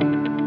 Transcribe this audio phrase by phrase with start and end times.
[0.00, 0.39] thank you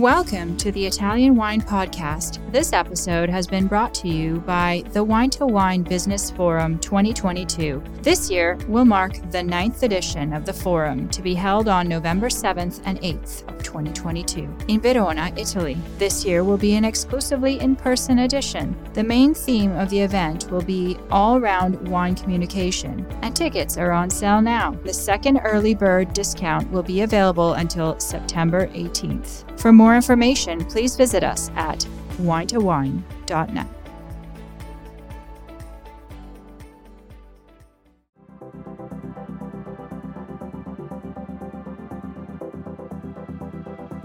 [0.00, 2.38] Welcome to the Italian Wine Podcast.
[2.50, 7.82] This episode has been brought to you by the Wine to Wine Business Forum 2022.
[8.00, 12.28] This year will mark the ninth edition of the forum to be held on November
[12.28, 15.76] 7th and 8th of 2022 in Verona, Italy.
[15.98, 18.74] This year will be an exclusively in person edition.
[18.94, 23.92] The main theme of the event will be all round wine communication, and tickets are
[23.92, 24.70] on sale now.
[24.82, 29.44] The second early bird discount will be available until September 18th.
[29.60, 31.86] For more information, please visit us at
[32.18, 33.66] winetowine.net.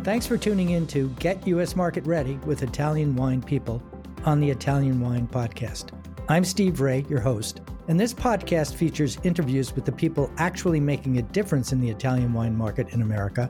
[0.03, 1.75] Thanks for tuning in to Get U.S.
[1.75, 3.81] Market Ready with Italian Wine People
[4.23, 5.89] on the Italian Wine Podcast.
[6.29, 11.17] I'm Steve Raye, your host, and this podcast features interviews with the people actually making
[11.17, 13.49] a difference in the Italian wine market in America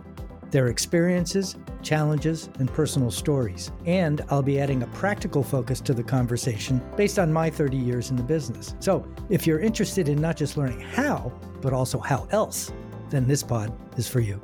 [0.56, 3.74] their experiences, challenges, and personal stories.
[3.86, 8.10] And I'll be adding a practical focus to the conversation based on my 30 years
[8.10, 8.74] in the business.
[8.80, 12.72] So if you're interested in not just learning how, but also how else,
[13.10, 14.42] then this pod is for you.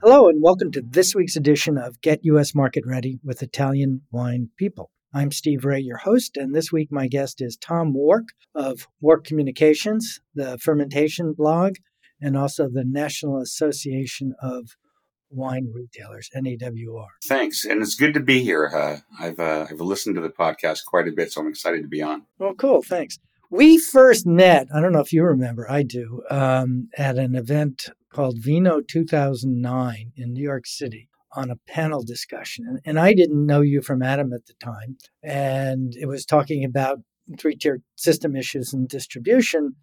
[0.00, 4.50] Hello, and welcome to this week's edition of Get US Market Ready with Italian Wine
[4.56, 4.92] People.
[5.16, 9.24] I'm Steve Raye, your host, and this week my guest is Tom Wark of Wark
[9.24, 11.76] Communications, the fermentation blog,
[12.20, 14.70] and also the National Association of
[15.30, 17.06] Wine Retailers, NAWR.
[17.26, 18.66] Thanks, and it's good to be here.
[18.66, 21.88] Uh, I've uh, I've listened to the podcast quite a bit, so I'm excited to
[21.88, 22.24] be on.
[22.40, 22.82] Well, cool.
[22.82, 23.20] Thanks.
[23.52, 24.66] We first met.
[24.74, 25.70] I don't know if you remember.
[25.70, 26.22] I do.
[26.28, 32.78] Um, at an event called Vino 2009 in New York City on a panel discussion.
[32.84, 34.96] And, I didn't know you from Adam at the time.
[35.22, 36.98] And it was talking about
[37.38, 39.76] three tier system issues and distribution.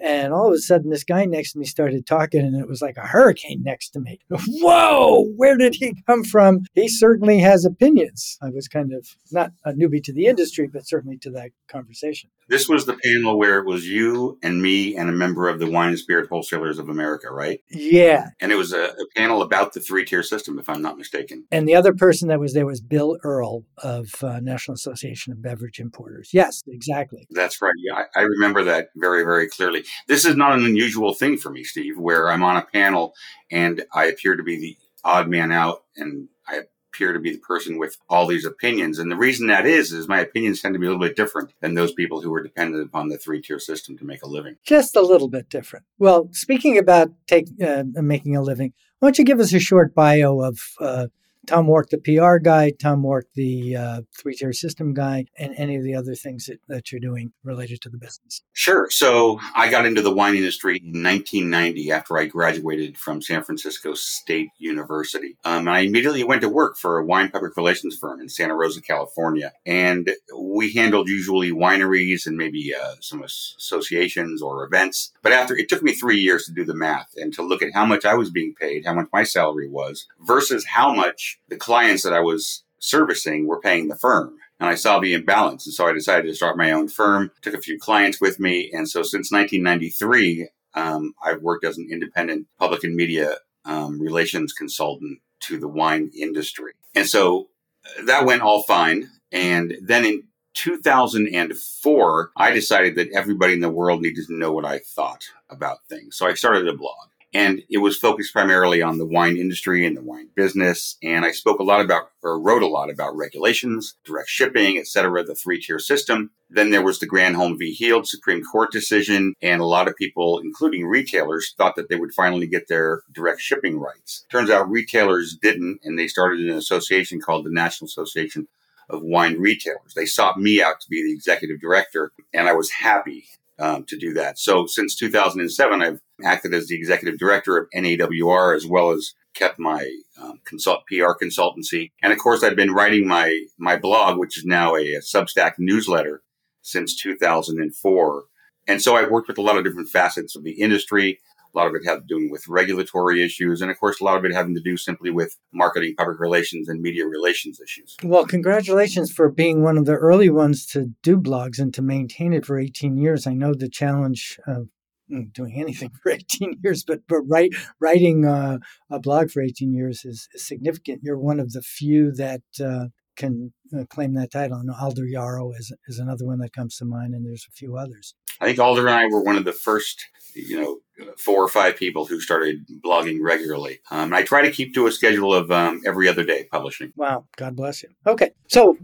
[0.00, 2.80] And all of a sudden, this guy next to me started talking, and it was
[2.80, 4.20] like a hurricane next to me.
[4.30, 6.60] Whoa, where did he come from?
[6.74, 8.38] He certainly has opinions.
[8.40, 12.30] I was kind of not a newbie to the industry, but certainly to that conversation.
[12.48, 15.70] This was the panel where it was you and me and a member of the
[15.70, 17.60] Wine and Spirit Wholesalers of America, right?
[17.70, 18.28] Yeah.
[18.40, 21.44] And it was a, a panel about the three tier system, if I'm not mistaken.
[21.50, 25.42] And the other person that was there was Bill Earl of uh, National Association of
[25.42, 26.30] Beverage Importers.
[26.32, 27.26] Yes, exactly.
[27.30, 27.74] That's right.
[27.76, 29.84] Yeah, I, I remember that very, very clearly.
[30.06, 33.14] This is not an unusual thing for me, Steve, where I'm on a panel
[33.50, 36.62] and I appear to be the odd man out and I
[36.92, 38.98] appear to be the person with all these opinions.
[38.98, 41.52] And the reason that is, is my opinions tend to be a little bit different
[41.60, 44.56] than those people who are dependent upon the three tier system to make a living.
[44.64, 45.84] Just a little bit different.
[45.98, 49.94] Well, speaking about take, uh, making a living, why don't you give us a short
[49.94, 51.06] bio of uh,
[51.48, 55.76] Tom Wark, the PR guy, Tom Wark, the uh, three tier system guy, and any
[55.76, 58.42] of the other things that, that you're doing related to the business.
[58.52, 58.90] Sure.
[58.90, 63.94] So I got into the wine industry in 1990 after I graduated from San Francisco
[63.94, 65.38] State University.
[65.42, 68.82] Um, I immediately went to work for a wine public relations firm in Santa Rosa,
[68.82, 69.54] California.
[69.64, 75.12] And we handled usually wineries and maybe uh, some associations or events.
[75.22, 77.72] But after it took me three years to do the math and to look at
[77.72, 81.56] how much I was being paid, how much my salary was, versus how much the
[81.56, 84.36] clients that I was servicing were paying the firm.
[84.60, 85.66] And I saw the imbalance.
[85.66, 88.70] And so I decided to start my own firm, took a few clients with me.
[88.72, 94.52] And so since 1993, um, I've worked as an independent public and media um, relations
[94.52, 96.72] consultant to the wine industry.
[96.94, 97.48] And so
[97.84, 99.08] uh, that went all fine.
[99.30, 100.24] And then in
[100.54, 105.78] 2004, I decided that everybody in the world needed to know what I thought about
[105.88, 106.16] things.
[106.16, 107.08] So I started a blog.
[107.34, 110.96] And it was focused primarily on the wine industry and the wine business.
[111.02, 114.86] And I spoke a lot about, or wrote a lot about regulations, direct shipping, et
[114.86, 116.30] cetera, the three tier system.
[116.48, 117.72] Then there was the Granholm v.
[117.72, 119.34] Heald Supreme Court decision.
[119.42, 123.40] And a lot of people, including retailers, thought that they would finally get their direct
[123.40, 124.24] shipping rights.
[124.30, 125.80] Turns out retailers didn't.
[125.84, 128.48] And they started an association called the National Association
[128.88, 129.92] of Wine Retailers.
[129.94, 132.10] They sought me out to be the executive director.
[132.32, 133.26] And I was happy
[133.58, 134.38] um, to do that.
[134.38, 139.58] So since 2007, I've acted as the executive director of NAWR as well as kept
[139.58, 139.88] my
[140.20, 141.90] um, consult PR consultancy.
[142.02, 145.54] And of course, I've been writing my my blog, which is now a, a Substack
[145.58, 146.22] newsletter
[146.62, 148.24] since 2004.
[148.66, 151.20] And so I've worked with a lot of different facets of the industry.
[151.54, 154.18] A lot of it had to do with regulatory issues, and of course, a lot
[154.18, 157.96] of it having to do simply with marketing, public relations, and media relations issues.
[158.02, 162.32] Well, congratulations for being one of the early ones to do blogs and to maintain
[162.32, 163.26] it for 18 years.
[163.26, 164.68] I know the challenge of
[165.10, 168.58] mm, doing anything for 18 years, but but write, writing uh,
[168.90, 171.00] a blog for 18 years is, is, significant.
[171.02, 172.86] You're one of the few that uh,
[173.18, 174.58] can uh, claim that title.
[174.58, 177.76] And Alder Yarrow is, is another one that comes to mind, and there's a few
[177.76, 178.14] others.
[178.40, 180.78] I think Alder and I were one of the first, you know,
[181.18, 183.80] four or five people who started blogging regularly.
[183.90, 186.92] Um, I try to keep to a schedule of um, every other day publishing.
[186.96, 187.90] Wow, God bless you.
[188.06, 188.78] Okay, so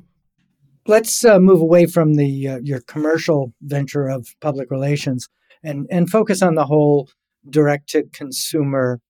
[0.87, 5.29] let's uh, move away from the uh, your commercial venture of public relations
[5.63, 7.09] and and focus on the whole
[7.49, 9.01] direct to consumer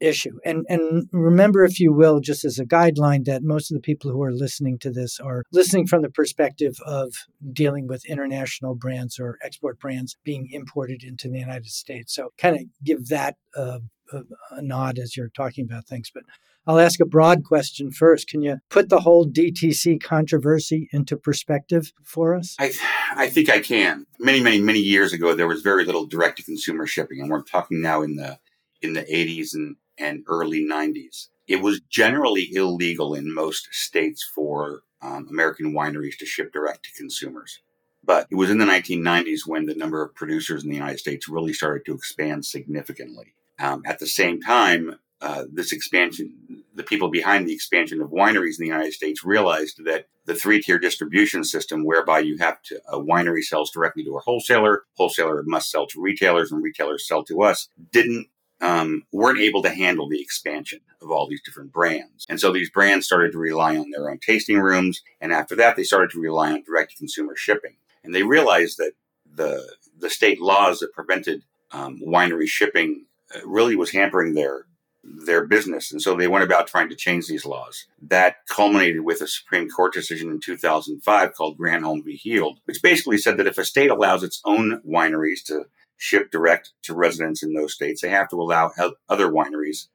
[0.00, 0.38] issue.
[0.44, 4.10] And and remember, if you will, just as a guideline, that most of the people
[4.10, 7.14] who are listening to this are listening from the perspective of
[7.52, 12.14] dealing with international brands or export brands being imported into the United States.
[12.14, 13.80] So kind of give that a,
[14.12, 16.10] a, a nod as you're talking about things.
[16.12, 16.24] But
[16.66, 18.28] I'll ask a broad question first.
[18.28, 22.54] Can you put the whole DTC controversy into perspective for us?
[22.58, 22.72] I,
[23.16, 24.06] I think I can.
[24.18, 27.42] Many, many, many years ago, there was very little direct to consumer shipping, and we're
[27.42, 28.38] talking now in the
[28.82, 31.28] in the 80s and and early 90s.
[31.46, 36.92] It was generally illegal in most states for um, American wineries to ship direct to
[36.92, 37.60] consumers.
[38.02, 41.28] But it was in the 1990s when the number of producers in the United States
[41.28, 43.34] really started to expand significantly.
[43.58, 48.58] Um, at the same time, uh, this expansion, the people behind the expansion of wineries
[48.58, 52.80] in the United States realized that the three tier distribution system, whereby you have to,
[52.88, 57.22] a winery sells directly to a wholesaler, wholesaler must sell to retailers, and retailers sell
[57.24, 58.28] to us, didn't
[58.60, 62.26] um, weren't able to handle the expansion of all these different brands.
[62.28, 65.02] And so these brands started to rely on their own tasting rooms.
[65.20, 67.76] And after that, they started to rely on direct to consumer shipping.
[68.04, 68.92] And they realized that
[69.32, 69.66] the,
[69.98, 71.42] the state laws that prevented
[71.72, 74.66] um, winery shipping uh, really was hampering their
[75.02, 75.90] their business.
[75.90, 77.86] And so they went about trying to change these laws.
[78.02, 82.16] That culminated with a Supreme Court decision in 2005 called Granholm v.
[82.16, 85.64] Heald, which basically said that if a state allows its own wineries to
[86.00, 88.00] ship direct to residents in those states.
[88.00, 88.72] They have to allow
[89.08, 89.88] other wineries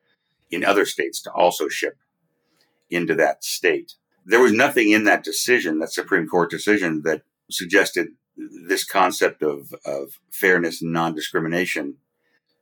[0.51, 1.97] in other states to also ship
[2.91, 3.93] into that state.
[4.23, 9.73] There was nothing in that decision, that Supreme Court decision, that suggested this concept of,
[9.83, 11.95] of fairness and non discrimination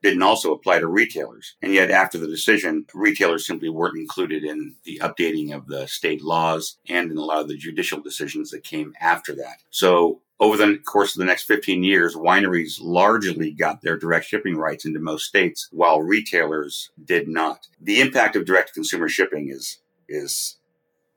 [0.04, 1.56] didn't also apply to retailers.
[1.62, 6.22] And yet, after the decision, retailers simply weren't included in the updating of the state
[6.22, 9.64] laws and in a lot of the judicial decisions that came after that.
[9.72, 14.58] So, over the course of the next 15 years, wineries largely got their direct shipping
[14.58, 17.68] rights into most states, while retailers did not.
[17.80, 19.80] The impact of direct consumer shipping is,
[20.10, 20.58] is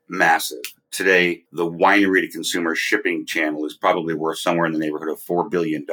[0.07, 0.61] massive.
[0.91, 5.19] Today, the winery to consumer shipping channel is probably worth somewhere in the neighborhood of
[5.19, 5.85] $4 billion.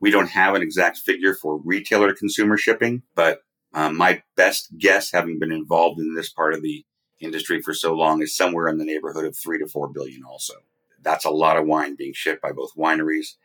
[0.00, 3.42] We don't have an exact figure for retailer to consumer shipping, but
[3.74, 6.84] um, my best guess, having been involved in this part of the
[7.20, 10.54] industry for so long, is somewhere in the neighborhood of three to four billion also.
[11.00, 13.36] That's a lot of wine being shipped by both wineries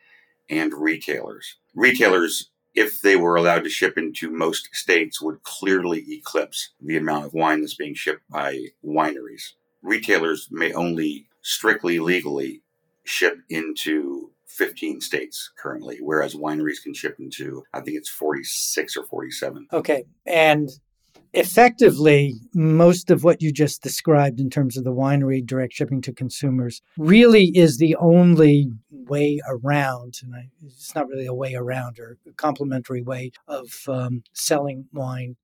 [0.50, 1.58] and retailers.
[1.74, 7.26] Retailers, if they were allowed to ship into most states, would clearly eclipse the amount
[7.26, 9.54] of wine that's being shipped by wineries.
[9.82, 12.64] Retailers may only strictly legally
[13.04, 19.06] ship into 15 states currently, whereas wineries can ship into, I think it's 46 or
[19.06, 19.68] 47.
[19.72, 20.06] Okay.
[20.26, 20.70] And
[21.34, 26.14] effectively, most of what you just described in terms of the winery direct shipping to
[26.14, 32.00] consumers really is the only way around, and I, it's not really a way around
[32.00, 35.36] or a complementary way of um, selling wine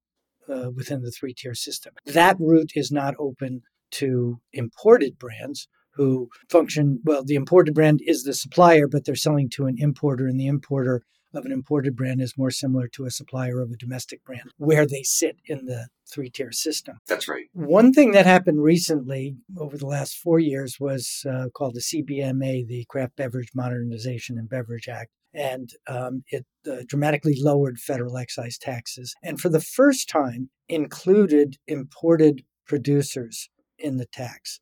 [0.50, 1.94] uh, within the three tier system.
[2.06, 7.24] That route is not open to imported brands who function well.
[7.24, 11.03] The imported brand is the supplier, but they're selling to an importer, and the importer
[11.34, 14.86] of an imported brand is more similar to a supplier of a domestic brand, where
[14.86, 17.00] they sit in the three tier system.
[17.08, 17.46] That's right.
[17.53, 22.68] One thing that happened recently over the last four years was uh, called the CBMA,
[22.68, 25.10] the Craft Beverage Modernization and Beverage Act.
[25.34, 29.15] And um, it uh, dramatically lowered federal excise taxes.
[29.24, 33.50] And for the first time, included imported producers
[33.84, 34.60] in the tax.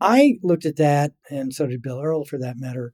[0.00, 2.92] I looked at that, and so did Bill Earl for that matter,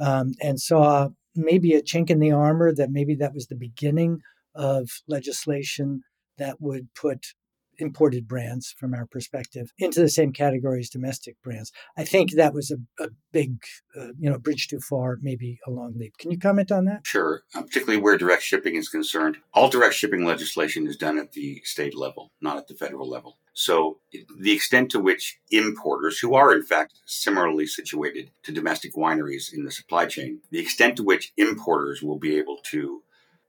[0.00, 4.18] um, and saw maybe a chink in the armor that maybe that was the beginning
[4.54, 6.02] of legislation
[6.38, 7.34] that would put
[7.80, 11.72] imported brands from our perspective into the same category as domestic brands.
[11.96, 13.56] I think that was a, a big,
[13.98, 16.14] uh, you know, bridge too far, maybe a long leap.
[16.18, 17.06] Can you comment on that?
[17.06, 17.42] Sure.
[17.54, 21.62] Uh, particularly where direct shipping is concerned, all direct shipping legislation is done at the
[21.64, 23.38] state level, not at the federal level.
[23.60, 23.98] So
[24.38, 29.66] the extent to which importers, who are in fact similarly situated to domestic wineries in
[29.66, 33.02] the supply chain, the extent to which importers will be able to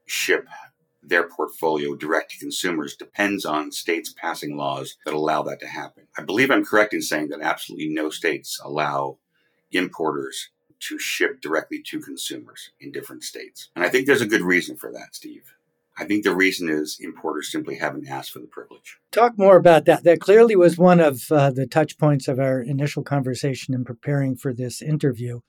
[0.05, 0.49] ship
[1.01, 6.03] their portfolio direct to consumers depends on states passing laws that allow that to happen.
[6.17, 9.15] I believe I'm correct in saying that absolutely no states allow
[9.71, 10.49] importers
[10.89, 13.69] to ship directly to consumers in different states.
[13.77, 15.53] And I think there's a good reason for that, Steve.
[15.97, 18.97] I think the reason is importers simply haven't asked for the privilege.
[19.11, 20.03] Talk more about that.
[20.03, 24.35] That clearly was one of uh, the touch points of our initial conversation in preparing
[24.35, 25.41] for this interview.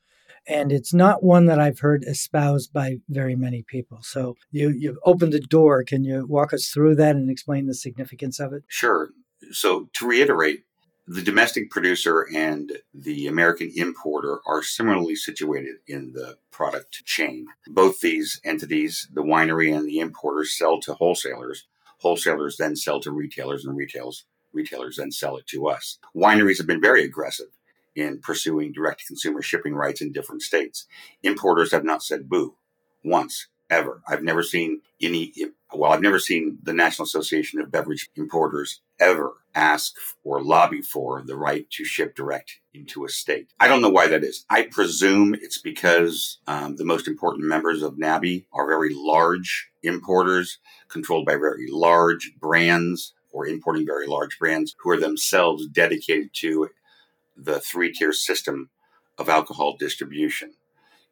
[0.46, 4.00] And it's not one that I've heard espoused by very many people.
[4.02, 5.84] So you, you've opened the door.
[5.84, 8.64] Can you walk us through that and explain the significance of it?
[8.66, 9.10] Sure.
[9.52, 10.64] So to reiterate,
[11.12, 17.46] the domestic producer and the American importer are similarly situated in the product chain.
[17.66, 21.66] Both these entities, the winery and the importer, sell to wholesalers.
[21.98, 25.98] Wholesalers then sell to retailers, and retailers retailers then sell it to us.
[26.16, 27.48] Wineries have been very aggressive
[27.94, 30.86] in pursuing direct to consumer shipping rights in different states.
[31.22, 32.56] Importers have not said boo
[33.04, 34.02] once, ever.
[34.06, 35.32] I've never seen any,
[35.72, 41.22] well, I've never seen the National Association of Beverage Importers ever ask or lobby for
[41.22, 43.48] the right to ship direct into a state.
[43.58, 44.44] I don't know why that is.
[44.50, 50.58] I presume it's because um, the most important members of NABI are very large importers
[50.88, 56.68] controlled by very large brands or importing very large brands who are themselves dedicated to
[57.36, 58.68] the three tier system
[59.18, 60.52] of alcohol distribution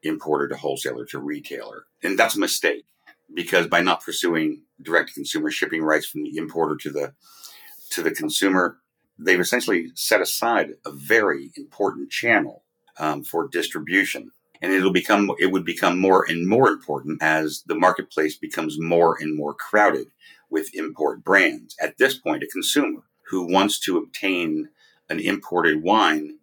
[0.02, 1.84] importer to wholesaler to retailer.
[2.02, 2.84] And that's a mistake
[3.32, 7.14] because by not pursuing direct consumer shipping rights from the importer to the
[7.90, 8.78] to the consumer,
[9.18, 12.64] they've essentially set aside a very important channel
[12.98, 14.30] um, for distribution.
[14.62, 19.16] And it'll become it would become more and more important as the marketplace becomes more
[19.18, 20.08] and more crowded
[20.50, 21.74] with import brands.
[21.80, 24.68] At this point, a consumer who wants to obtain
[25.08, 26.39] an imported wine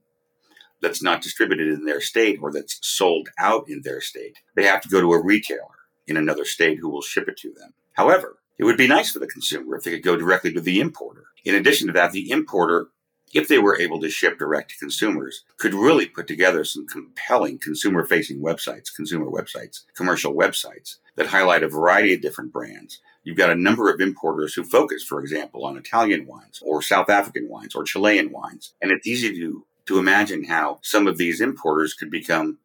[0.81, 4.37] that's not distributed in their state or that's sold out in their state.
[4.55, 5.61] They have to go to a retailer
[6.05, 7.73] in another state who will ship it to them.
[7.93, 10.79] However, it would be nice for the consumer if they could go directly to the
[10.79, 11.25] importer.
[11.45, 12.87] In addition to that, the importer,
[13.33, 17.59] if they were able to ship direct to consumers, could really put together some compelling
[17.59, 22.99] consumer facing websites, consumer websites, commercial websites that highlight a variety of different brands.
[23.23, 27.09] You've got a number of importers who focus, for example, on Italian wines or South
[27.09, 28.73] African wines or Chilean wines.
[28.81, 32.59] And it's easy to to imagine how some of these importers could become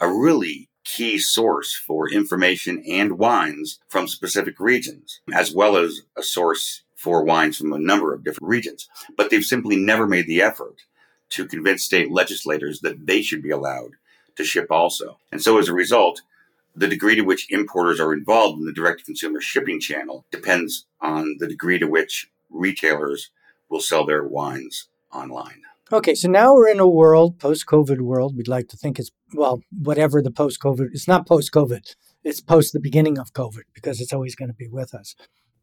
[0.00, 6.22] a really key source for information and wines from specific regions, as well as a
[6.22, 8.88] source for wines from a number of different regions.
[9.16, 10.82] But they've simply never made the effort
[11.30, 13.92] to convince state legislators that they should be allowed
[14.36, 15.18] to ship also.
[15.32, 16.22] And so as a result,
[16.76, 21.36] the degree to which importers are involved in the direct consumer shipping channel depends on
[21.38, 23.30] the degree to which retailers
[23.68, 25.62] will sell their wines online.
[25.92, 28.34] Okay, so now we're in a world, post COVID world.
[28.34, 32.40] We'd like to think it's, well, whatever the post COVID, it's not post COVID, it's
[32.40, 35.14] post the beginning of COVID because it's always going to be with us.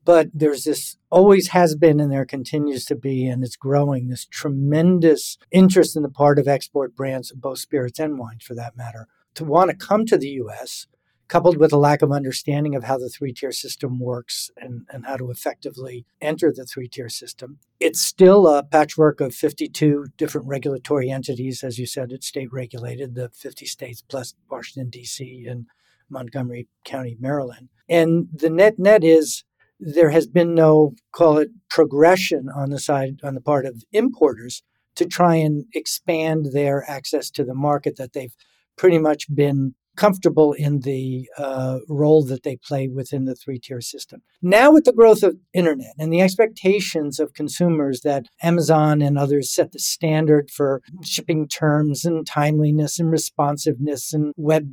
[0.06, 4.28] But there's this, always has been, and there continues to be, and it's growing, this
[4.28, 9.08] tremendous interest in the part of export brands, both spirits and wines for that matter,
[9.34, 10.86] to want to come to the US
[11.32, 15.06] coupled with a lack of understanding of how the three tier system works and, and
[15.06, 17.58] how to effectively enter the three tier system.
[17.80, 21.64] It's still a patchwork of 52 different regulatory entities.
[21.64, 25.46] As you said, it's state regulated, the 50 states plus Washington, D.C.
[25.48, 25.68] and
[26.10, 27.70] Montgomery County, Maryland.
[27.88, 29.46] And the net net is
[29.80, 34.64] there has been no, call it, progression on the side, on the part of importers
[34.96, 38.36] to try and expand their access to the market that they've
[38.76, 43.82] pretty much been comfortable in the uh, role that they play within the three tier
[43.82, 44.22] system.
[44.42, 49.54] Now, with the growth of internet and the expectations of consumers that Amazon and others
[49.54, 54.70] set the standard for shipping terms and timeliness and responsiveness and web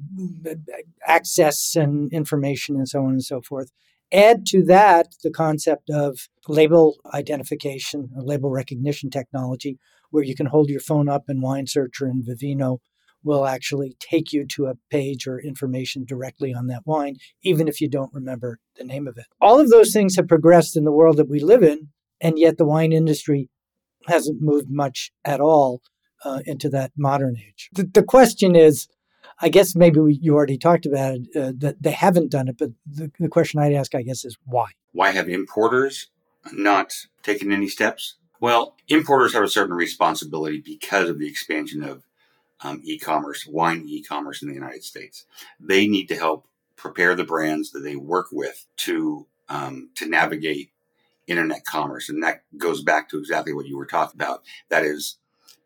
[1.07, 3.71] access and information and so on and so forth.
[4.13, 9.79] Add to that the concept of label identification label recognition technology,
[10.11, 12.79] where you can hold your phone up in Wine Searcher and Vivino
[13.25, 17.81] will actually take you to a page or information directly on that wine, even if
[17.81, 19.27] you don't remember the name of it.
[19.41, 21.89] All of those things have progressed in the world that we live in,
[22.21, 23.49] and yet the wine industry
[24.07, 25.83] hasn't moved much at all
[26.25, 27.69] uh, into that modern age.
[27.73, 28.89] The, the, question is,
[29.41, 32.57] I guess maybe we, you already talked about it, uh, that they haven't done it,
[32.59, 34.71] but the, the question I'd ask, I guess, is why?
[34.93, 36.09] Why have importers
[36.53, 38.17] not taken any steps?
[38.41, 42.03] Well, importers have a certain responsibility because of the expansion of
[42.63, 45.25] um, e-commerce, wine e-commerce in the United States.
[45.61, 46.47] They need to help
[46.77, 50.71] prepare the brands that they work with to um, to navigate
[51.27, 54.43] internet commerce, and that goes back to exactly what you were talking about.
[54.69, 55.17] That is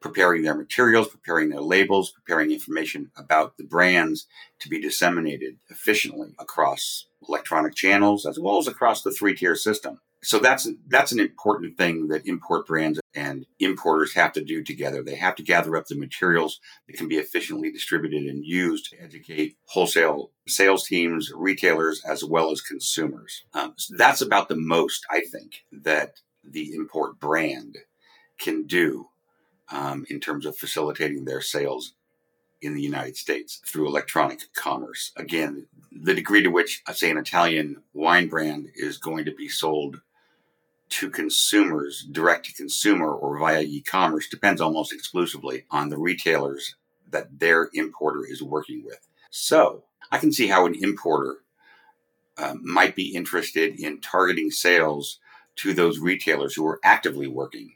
[0.01, 4.27] preparing their materials, preparing their labels, preparing information about the brands
[4.59, 10.01] to be disseminated efficiently across electronic channels as well as across the three tier system.
[10.23, 15.03] So that's that's an important thing that import brands and importers have to do together.
[15.03, 19.03] They have to gather up the materials that can be efficiently distributed and used to
[19.03, 23.45] educate wholesale sales teams, retailers, as well as consumers.
[23.55, 27.79] Um, so that's about the most I think that the import brand
[28.39, 29.09] can do
[29.71, 31.95] um, in terms of facilitating their sales
[32.61, 35.13] in the United States through electronic commerce.
[35.17, 40.01] Again, the degree to which, say, an Italian wine brand is going to be sold
[40.93, 46.77] to consumers, direct to consumer, or via e commerce depends almost exclusively on the retailers
[47.11, 49.01] that their importer is working with.
[49.31, 51.39] So I can see how an importer
[52.37, 55.19] uh, might be interested in targeting sales
[55.57, 57.73] to those retailers who are actively working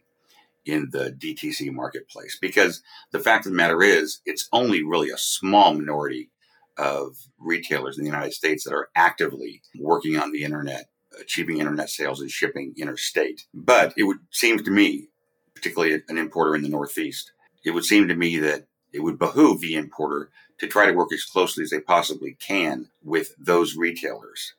[0.66, 2.36] in the DTC marketplace.
[2.38, 2.82] Because
[3.12, 6.30] the fact of the matter is, it's only really a small minority
[6.76, 11.90] of retailers in the United States that are actively working on the internet, achieving internet
[11.90, 13.46] sales and shipping interstate.
[13.54, 15.08] But it would seem to me,
[15.54, 17.32] particularly an importer in the Northeast,
[17.64, 21.12] it would seem to me that it would behoove the importer to try to work
[21.12, 24.54] as closely as they possibly can with those retailers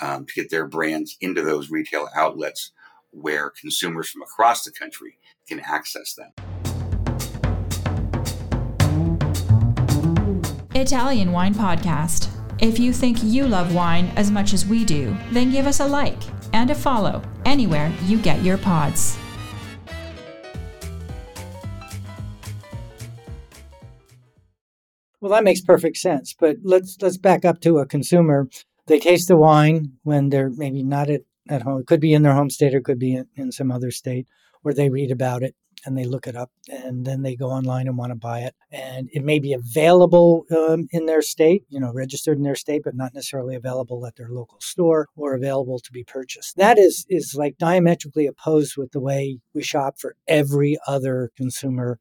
[0.00, 2.72] um, to get their brands into those retail outlets
[3.10, 5.18] where consumers from across the country
[5.48, 6.32] can access them.
[10.74, 12.41] Italian Wine Podcast.
[12.62, 15.86] If you think you love wine as much as we do, then give us a
[15.88, 19.18] like and a follow anywhere you get your pods.
[25.20, 26.36] Well, that makes perfect sense.
[26.38, 28.48] But let's let's back up to a consumer.
[28.86, 31.80] They taste the wine when they're maybe not at, at home.
[31.80, 34.28] It could be in their home state or could be in, in some other state
[34.62, 37.86] or they read about it and they look it up and then they go online
[37.86, 38.54] and want to buy it.
[38.70, 42.82] And it may be available um, in their state you know registered in their state
[42.84, 46.56] but not necessarily available at their local store or available to be purchased.
[46.56, 51.98] That is is like diametrically opposed with the way we shop for every other consumer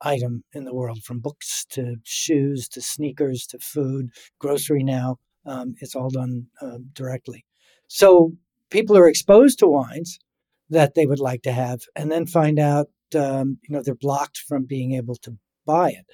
[0.00, 5.18] item in the world from books to shoes to sneakers to food grocery now
[5.48, 7.44] um, it's all done uh, directly.
[7.88, 8.32] So
[8.70, 10.18] people are exposed to wines
[10.70, 14.38] that they would like to have, and then find out, um, you know, they're blocked
[14.38, 15.36] from being able to
[15.66, 16.06] buy it.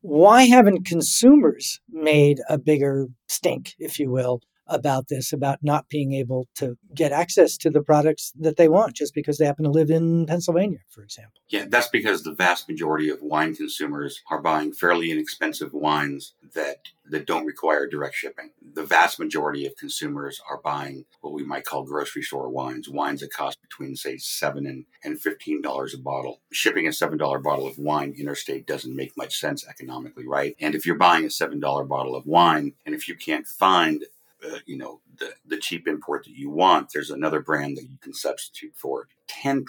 [0.00, 6.12] Why haven't consumers made a bigger stink, if you will, about this, about not being
[6.12, 9.70] able to get access to the products that they want just because they happen to
[9.70, 11.40] live in Pennsylvania, for example.
[11.48, 16.78] Yeah, that's because the vast majority of wine consumers are buying fairly inexpensive wines that
[17.10, 18.50] that don't require direct shipping.
[18.74, 23.20] The vast majority of consumers are buying what we might call grocery store wines, wines
[23.20, 26.40] that cost between say seven and, and fifteen dollars a bottle.
[26.52, 30.54] Shipping a seven dollar bottle of wine interstate doesn't make much sense economically, right?
[30.60, 34.04] And if you're buying a seven dollar bottle of wine, and if you can't find
[34.44, 37.98] uh, you know the, the cheap import that you want there's another brand that you
[37.98, 39.02] can substitute for.
[39.02, 39.64] It 10%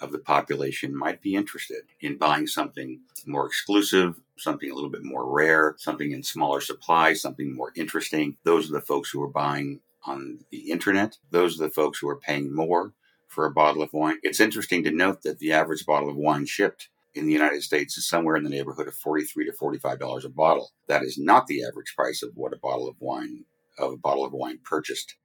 [0.00, 5.02] of the population might be interested in buying something more exclusive something a little bit
[5.02, 8.36] more rare something in smaller supply something more interesting.
[8.44, 11.18] Those are the folks who are buying on the internet.
[11.30, 12.92] Those are the folks who are paying more
[13.26, 14.18] for a bottle of wine.
[14.22, 17.96] It's interesting to note that the average bottle of wine shipped in the United States
[17.98, 20.70] is somewhere in the neighborhood of 43 to $45 a bottle.
[20.86, 23.44] That is not the average price of what a bottle of wine
[23.78, 25.16] of a bottle of wine purchased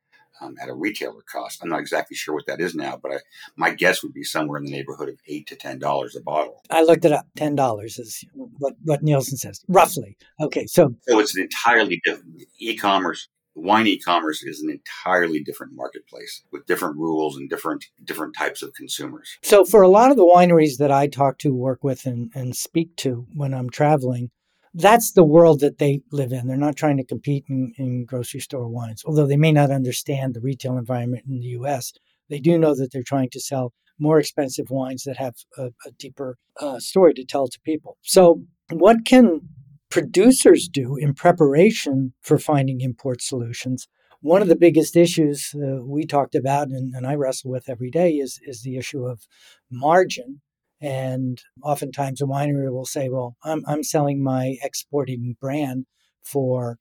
[0.41, 1.59] um, at a retailer cost.
[1.61, 3.17] I'm not exactly sure what that is now, but I,
[3.55, 6.61] my guess would be somewhere in the neighborhood of eight to ten dollars a bottle.
[6.69, 7.27] I looked it up.
[7.35, 10.17] Ten dollars is what, what Nielsen says, roughly.
[10.39, 13.27] Okay, so so it's an entirely different e-commerce.
[13.53, 18.73] Wine e-commerce is an entirely different marketplace with different rules and different different types of
[18.73, 19.37] consumers.
[19.43, 22.55] So for a lot of the wineries that I talk to, work with, and, and
[22.55, 24.31] speak to when I'm traveling,
[24.73, 26.47] that's the world that they live in.
[26.47, 30.33] They're not trying to compete in, in, grocery store wines, although they may not understand
[30.33, 31.93] the retail environment in the US.
[32.29, 35.91] They do know that they're trying to sell more expensive wines that have a, a
[35.99, 37.97] deeper uh, story to tell to people.
[38.01, 39.41] So, what can
[39.89, 43.87] producers do in preparation for finding import solutions?
[44.21, 47.89] One of the biggest issues uh, we talked about and, and I wrestle with every
[47.89, 49.27] day is, is the issue of
[49.69, 50.41] margin
[50.81, 55.85] and oftentimes a winery will say, well, I'm, I'm selling my exporting brand
[56.23, 56.79] for,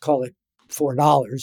[0.00, 0.34] call it
[0.70, 0.96] $4,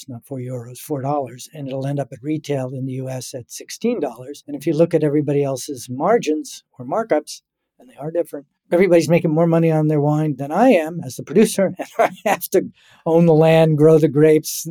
[0.07, 4.43] not 4 euros, $4, and it'll end up at retail in the US at $16.
[4.47, 7.41] And if you look at everybody else's margins or markups,
[7.77, 11.15] and they are different, everybody's making more money on their wine than I am as
[11.15, 12.69] the producer, and I have to
[13.06, 14.67] own the land, grow the grapes,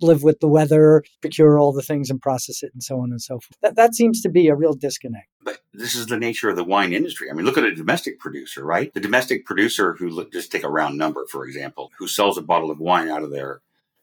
[0.00, 3.20] live with the weather, procure all the things and process it, and so on and
[3.20, 3.58] so forth.
[3.62, 5.28] That, that seems to be a real disconnect.
[5.42, 7.30] But this is the nature of the wine industry.
[7.30, 8.92] I mean, look at a domestic producer, right?
[8.92, 12.70] The domestic producer who, just take a round number, for example, who sells a bottle
[12.70, 13.60] of wine out of their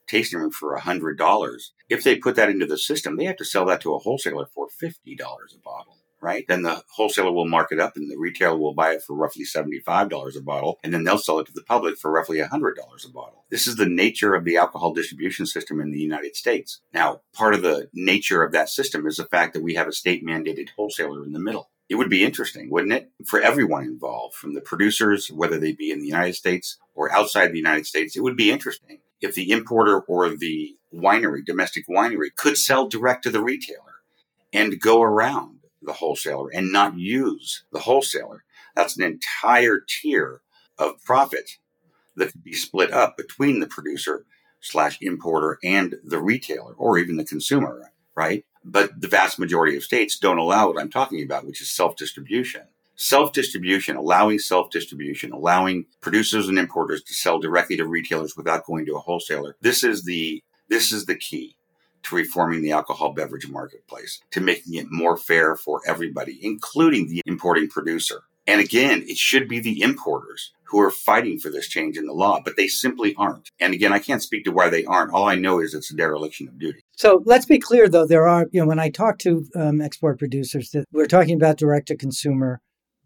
[0.07, 1.61] tasting room for $100.
[1.89, 4.45] If they put that into the system, they have to sell that to a wholesaler
[4.45, 6.45] for $50 a bottle right?
[6.47, 9.43] Then the wholesaler will mark it up and the retailer will buy it for roughly
[9.43, 10.79] $75 a bottle.
[10.83, 13.45] And then they'll sell it to the public for roughly $100 a bottle.
[13.49, 16.81] This is the nature of the alcohol distribution system in the United States.
[16.93, 19.93] Now, part of the nature of that system is the fact that we have a
[19.93, 21.69] state mandated wholesaler in the middle.
[21.89, 23.11] It would be interesting, wouldn't it?
[23.25, 27.51] For everyone involved, from the producers, whether they be in the United States or outside
[27.51, 32.33] the United States, it would be interesting if the importer or the winery, domestic winery,
[32.35, 34.01] could sell direct to the retailer
[34.53, 38.43] and go around the wholesaler and not use the wholesaler.
[38.75, 40.41] That's an entire tier
[40.77, 41.57] of profit
[42.15, 44.25] that could be split up between the producer
[44.59, 48.45] slash importer and the retailer or even the consumer, right?
[48.63, 51.95] But the vast majority of states don't allow what I'm talking about, which is self
[51.95, 52.61] distribution.
[52.95, 58.65] Self distribution, allowing self distribution, allowing producers and importers to sell directly to retailers without
[58.65, 59.55] going to a wholesaler.
[59.61, 61.55] This is the this is the key
[62.03, 67.21] to reforming the alcohol beverage marketplace, to making it more fair for everybody, including the
[67.25, 68.23] importing producer.
[68.47, 72.13] And again, it should be the importers who are fighting for this change in the
[72.13, 73.51] law, but they simply aren't.
[73.59, 75.13] And again, I can't speak to why they aren't.
[75.13, 76.79] All I know is it's a dereliction of duty.
[76.95, 78.07] So let's be clear, though.
[78.07, 81.57] There are, you know, when I talk to um, export producers, that we're talking about
[81.57, 82.61] direct to consumer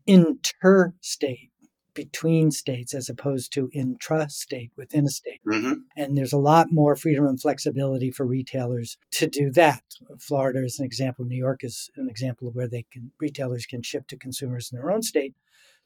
[0.07, 1.49] interstate
[1.95, 5.41] between states as opposed to intrastate within a state.
[5.47, 5.73] Mm-hmm.
[5.95, 9.81] And there's a lot more freedom and flexibility for retailers to do that.
[10.19, 11.25] Florida is an example.
[11.25, 14.77] New York is an example of where they can retailers can ship to consumers in
[14.77, 15.33] their own state.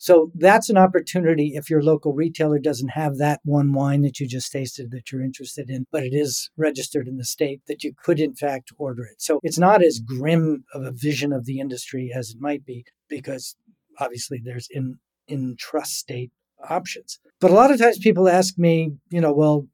[0.01, 4.27] So that's an opportunity if your local retailer doesn't have that one wine that you
[4.27, 7.93] just tasted that you're interested in, but it is registered in the state that you
[8.01, 9.21] could in fact order it.
[9.21, 12.85] So it's not as grim of a vision of the industry as it might be
[13.09, 13.57] because
[13.99, 16.31] obviously there's in intrastate
[16.69, 17.19] options.
[17.39, 19.67] But a lot of times people ask me, you know, well,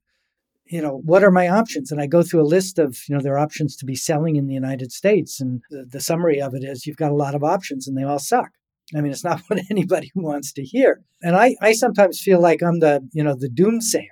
[0.67, 1.91] you know, what are my options?
[1.91, 4.47] And I go through a list of, you know, their options to be selling in
[4.47, 5.39] the United States.
[5.39, 8.03] And the, the summary of it is you've got a lot of options and they
[8.03, 8.49] all suck.
[8.95, 11.01] I mean, it's not what anybody wants to hear.
[11.21, 14.07] And I, I sometimes feel like I'm the, you know, the doomsayer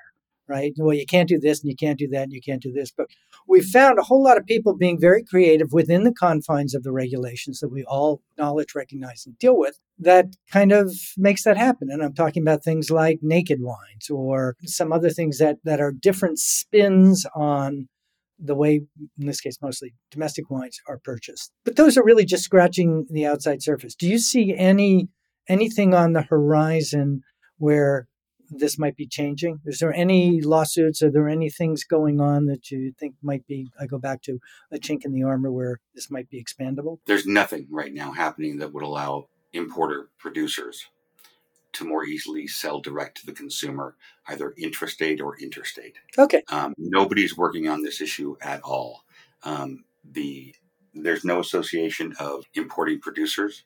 [0.47, 0.73] right?
[0.77, 2.91] Well, you can't do this and you can't do that and you can't do this.
[2.95, 3.07] But
[3.47, 6.91] we found a whole lot of people being very creative within the confines of the
[6.91, 11.89] regulations that we all acknowledge, recognize, and deal with that kind of makes that happen.
[11.91, 15.91] And I'm talking about things like naked wines or some other things that, that are
[15.91, 17.87] different spins on
[18.39, 18.81] the way,
[19.19, 21.51] in this case, mostly domestic wines are purchased.
[21.63, 23.95] But those are really just scratching the outside surface.
[23.95, 25.07] Do you see any
[25.47, 27.21] anything on the horizon
[27.57, 28.07] where
[28.57, 29.59] this might be changing?
[29.65, 31.01] Is there any lawsuits?
[31.01, 34.39] Are there any things going on that you think might be, I go back to
[34.71, 36.99] a chink in the armor where this might be expandable?
[37.05, 40.87] There's nothing right now happening that would allow importer producers
[41.73, 43.95] to more easily sell direct to the consumer,
[44.27, 45.97] either intrastate or interstate.
[46.17, 46.43] Okay.
[46.49, 49.03] Um, nobody's working on this issue at all.
[49.43, 50.55] Um, the
[50.93, 53.63] there's no association of importing producers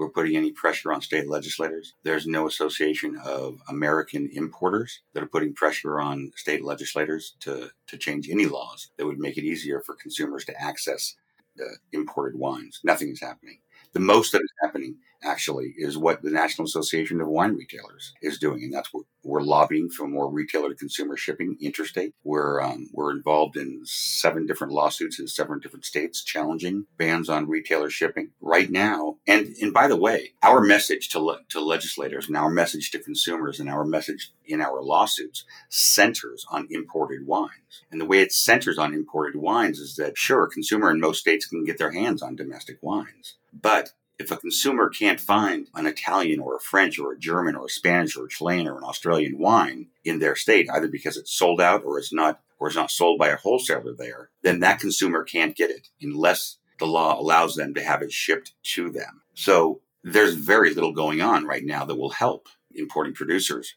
[0.00, 1.92] who are putting any pressure on state legislators.
[2.04, 7.98] There's no association of American importers that are putting pressure on state legislators to, to
[7.98, 11.16] change any laws that would make it easier for consumers to access
[11.54, 12.80] the imported wines.
[12.82, 13.58] Nothing is happening.
[13.92, 18.38] The most that is happening actually is what the National Association of Wine Retailers is
[18.38, 22.14] doing, and that's what we're lobbying for more retailer to consumer shipping interstate.
[22.24, 27.48] We're um, we're involved in seven different lawsuits in seven different states challenging bans on
[27.48, 29.16] retailer shipping right now.
[29.26, 32.98] And and by the way, our message to le- to legislators and our message to
[32.98, 37.82] consumers and our message in our lawsuits centers on imported wines.
[37.90, 41.46] And the way it centers on imported wines is that sure, consumer in most states
[41.46, 46.40] can get their hands on domestic wines, but if a consumer can't find an Italian
[46.40, 49.38] or a French or a German or a Spanish or a Chilean or an Australian
[49.38, 52.90] wine in their state, either because it's sold out or it's not or it's not
[52.90, 57.54] sold by a wholesaler there, then that consumer can't get it unless the law allows
[57.54, 59.22] them to have it shipped to them.
[59.32, 63.74] So there's very little going on right now that will help importing producers,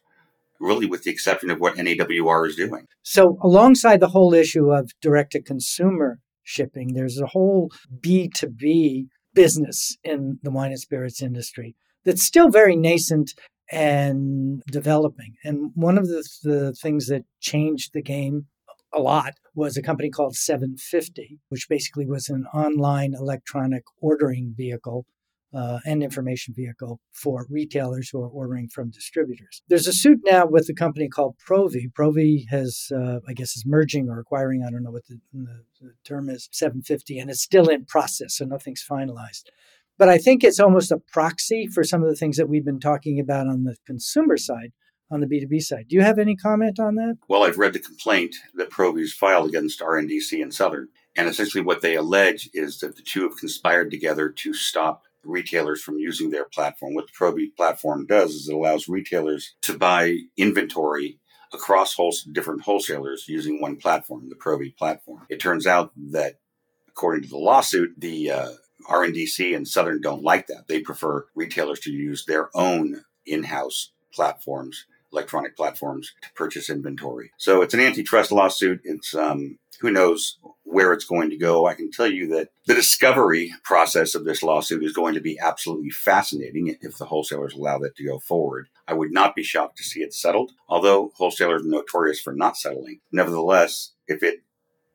[0.60, 2.86] really with the exception of what NAWR is doing.
[3.02, 9.96] So alongside the whole issue of direct to consumer shipping, there's a whole B2B business
[10.04, 13.34] in the wine and spirits industry that's still very nascent
[13.70, 15.34] and developing.
[15.42, 18.46] And one of the, the things that changed the game
[18.92, 25.06] a lot was a company called 750, which basically was an online electronic ordering vehicle
[25.54, 29.62] uh, and information vehicle for retailers who are ordering from distributors.
[29.68, 31.88] There's a suit now with a company called Provi.
[31.94, 34.64] Provi has, uh, I guess, is merging or acquiring.
[34.66, 36.48] I don't know what the, the, the term is.
[36.52, 39.44] 750, and it's still in process, so nothing's finalized.
[39.96, 42.80] But I think it's almost a proxy for some of the things that we've been
[42.80, 44.72] talking about on the consumer side,
[45.10, 45.86] on the B2B side.
[45.88, 47.18] Do you have any comment on that?
[47.28, 50.88] Well, I've read the complaint that Provi's filed against RNDC and Southern.
[51.16, 55.82] And essentially, what they allege is that the two have conspired together to stop retailers
[55.82, 56.94] from using their platform.
[56.94, 61.18] What the Provi platform does is it allows retailers to buy inventory
[61.52, 65.26] across whole, different wholesalers using one platform, the Provi platform.
[65.28, 66.40] It turns out that,
[66.88, 68.50] according to the lawsuit, the uh,
[68.88, 70.68] RNDC and Southern don't like that.
[70.68, 77.30] They prefer retailers to use their own in-house platforms, electronic platforms, to purchase inventory.
[77.38, 78.80] So it's an antitrust lawsuit.
[78.84, 80.38] It's um, who knows
[80.74, 81.66] where it's going to go.
[81.66, 85.38] I can tell you that the discovery process of this lawsuit is going to be
[85.38, 88.68] absolutely fascinating if the wholesalers allow that to go forward.
[88.88, 92.56] I would not be shocked to see it settled, although wholesalers are notorious for not
[92.56, 92.98] settling.
[93.12, 94.40] Nevertheless, if it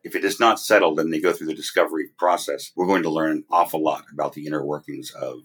[0.03, 3.09] if it is not settled and they go through the discovery process, we're going to
[3.09, 5.43] learn an awful lot about the inner workings of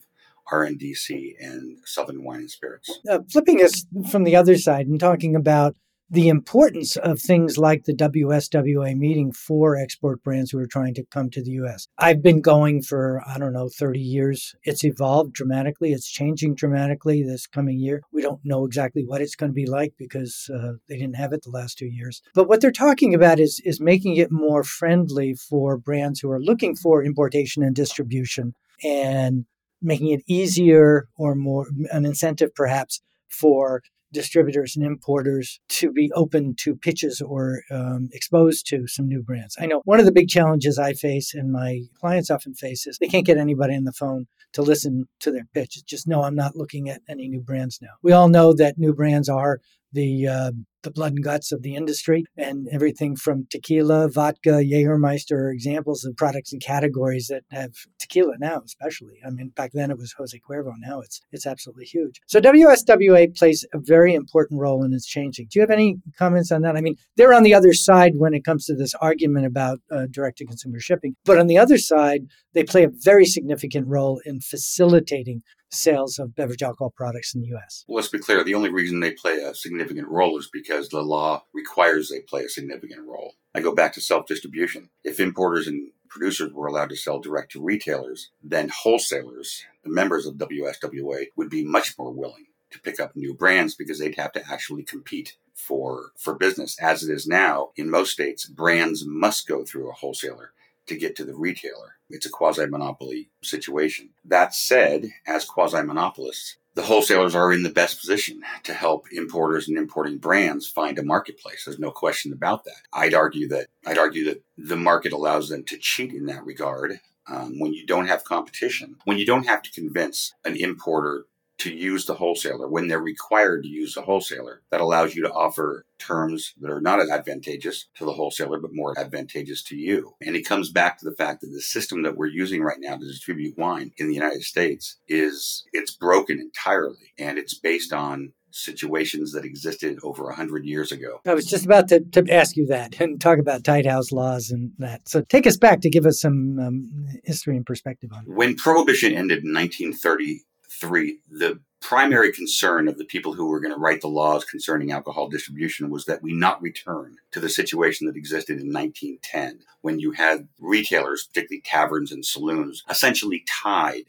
[0.53, 2.99] RNDC and Southern Wine and Spirits.
[3.09, 5.77] Uh, flipping us from the other side and talking about
[6.11, 11.05] the importance of things like the WSWA meeting for export brands who are trying to
[11.11, 11.88] come to the US.
[11.99, 14.55] I've been going for, I don't know, 30 years.
[14.62, 15.93] It's evolved dramatically.
[15.93, 18.03] It's changing dramatically this coming year.
[18.12, 21.33] We don't know exactly what it's going to be like because uh, they didn't have
[21.33, 22.23] it the last two years.
[22.35, 26.40] But what they're talking about is, is making it more friendly for brands who are
[26.40, 29.47] looking for importation and distribution and
[29.81, 33.83] making it easier or more an incentive perhaps for
[34.14, 39.57] distributors and importers to be open to pitches or um, exposed to some new brands.
[39.61, 42.96] I know one of the big challenges I face and my clients often face is
[42.96, 45.77] they can't get anybody on the phone to listen to their pitch.
[45.77, 47.94] It's just, no, I'm not looking at any new brands now.
[48.03, 49.61] We all know that new brands are
[49.94, 50.50] the uh,
[50.83, 56.04] the blood and guts of the industry, and everything from tequila, vodka, Jägermeister are examples
[56.04, 59.18] of products and categories that have tequila now, especially.
[59.26, 60.74] I mean, back then it was Jose Cuervo.
[60.78, 62.20] Now it's it's absolutely huge.
[62.26, 65.46] So WSWA plays a very important role in its changing.
[65.50, 66.76] Do you have any comments on that?
[66.76, 70.07] I mean, they're on the other side when it comes to this argument about uh,
[70.11, 74.20] direct to consumer shipping, but on the other side, they play a very significant role
[74.26, 75.42] in facilitating
[75.75, 77.85] sales of beverage alcohol products in the U.S.
[77.87, 78.43] Well, let's be clear.
[78.43, 82.43] The only reason they play a significant role is because the law requires they play
[82.43, 83.35] a significant role.
[83.55, 84.91] I go back to self distribution.
[85.03, 90.27] If importers and producers were allowed to sell direct to retailers, then wholesalers, the members
[90.27, 94.33] of WSWA, would be much more willing to pick up new brands because they'd have
[94.33, 96.77] to actually compete for for business.
[96.81, 100.53] As it is now, in most states, brands must go through a wholesaler
[100.87, 101.97] to get to the retailer.
[102.11, 104.11] It's a quasi monopoly situation.
[104.25, 109.68] That said, as quasi monopolists, the wholesalers are in the best position to help importers
[109.68, 111.64] and importing brands find a marketplace.
[111.64, 112.83] There's no question about that.
[112.92, 117.01] I'd argue that I'd argue that the market allows them to cheat in that regard.
[117.27, 121.25] Um, when you don't have competition, when you don't have to convince an importer
[121.59, 124.62] to use the wholesaler when they're required to use the wholesaler.
[124.71, 128.75] That allows you to offer terms that are not as advantageous to the wholesaler, but
[128.75, 130.14] more advantageous to you.
[130.21, 132.97] And it comes back to the fact that the system that we're using right now
[132.97, 137.12] to distribute wine in the United States is, it's broken entirely.
[137.19, 141.21] And it's based on situations that existed over a 100 years ago.
[141.27, 144.51] I was just about to, to ask you that and talk about tied house laws
[144.51, 145.09] and that.
[145.09, 148.29] So take us back to give us some um, history and perspective on it.
[148.29, 150.43] When Prohibition ended in 1930,
[150.85, 154.90] three, the primary concern of the people who were going to write the laws concerning
[154.90, 159.99] alcohol distribution was that we not return to the situation that existed in 1910 when
[159.99, 164.05] you had retailers, particularly taverns and saloons, essentially tied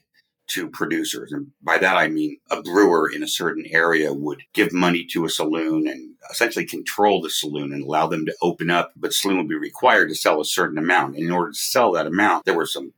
[0.47, 1.31] to producers.
[1.31, 5.25] And by that, I mean a brewer in a certain area would give money to
[5.25, 9.38] a saloon and essentially control the saloon and allow them to open up, but saloon
[9.38, 11.15] would be required to sell a certain amount.
[11.15, 12.93] And in order to sell that amount, there were some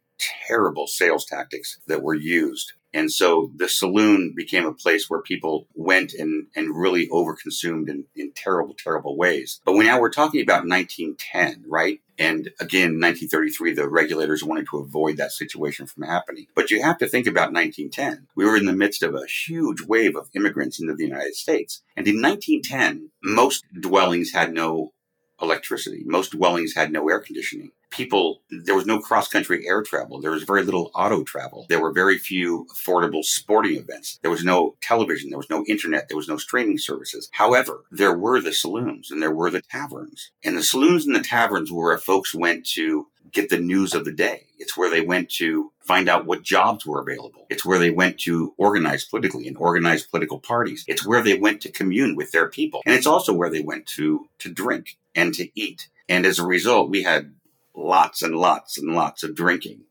[0.48, 2.74] terrible sales tactics that were used.
[2.98, 8.06] And so the saloon became a place where people went and, and really overconsumed in,
[8.16, 9.62] in terrible, terrible ways.
[9.64, 12.00] But we, now we're talking about 1910, right?
[12.18, 16.48] And again, 1933, the regulators wanted to avoid that situation from happening.
[16.56, 18.30] But you have to think about 1910.
[18.36, 21.84] We were in the midst of a huge wave of immigrants into the United States.
[21.96, 24.94] And in 1910, most dwellings had no
[25.42, 26.04] electricity.
[26.06, 30.20] Most dwellings had no air conditioning people, there was no cross country air travel.
[30.20, 31.66] There was very little auto travel.
[31.70, 34.20] There were very few affordable sporting events.
[34.22, 35.30] There was no television.
[35.30, 36.08] There was no internet.
[36.08, 37.30] There was no streaming services.
[37.32, 40.32] However, there were the saloons and there were the taverns.
[40.44, 44.06] And the saloons and the taverns were where folks went to get the news of
[44.06, 44.48] the day.
[44.58, 47.46] It's where they went to find out what jobs were available.
[47.50, 50.84] It's where they went to organize politically and organize political parties.
[50.88, 52.82] It's where they went to commune with their people.
[52.86, 55.90] And it's also where they went to, to drink and to eat.
[56.08, 57.34] And as a result, we had
[57.76, 59.82] lots and lots and lots of drinking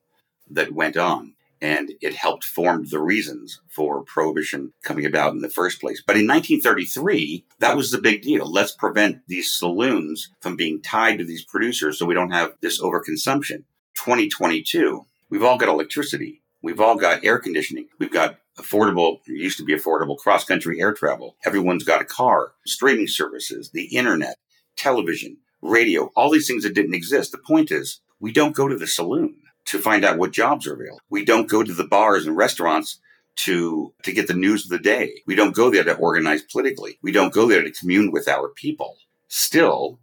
[0.50, 1.34] that went on.
[1.60, 6.02] and it helped form the reasons for prohibition coming about in the first place.
[6.06, 8.50] But in 1933, that was the big deal.
[8.50, 12.80] Let's prevent these saloons from being tied to these producers so we don't have this
[12.80, 13.64] overconsumption.
[13.94, 16.42] 2022, we've all got electricity.
[16.62, 17.88] We've all got air conditioning.
[17.98, 21.36] We've got affordable, used to be affordable cross country air travel.
[21.44, 24.36] Everyone's got a car, streaming services, the internet,
[24.76, 27.32] television, radio, all these things that didn't exist.
[27.32, 29.36] The point is, we don't go to the saloon
[29.66, 31.00] to find out what jobs are available.
[31.10, 33.00] We don't go to the bars and restaurants
[33.36, 35.22] to to get the news of the day.
[35.26, 36.98] We don't go there to organize politically.
[37.02, 38.96] We don't go there to commune with our people.
[39.28, 39.98] Still,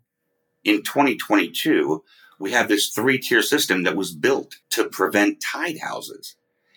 [0.64, 2.04] in 2022,
[2.40, 6.36] we have this three-tier system that was built to prevent tied houses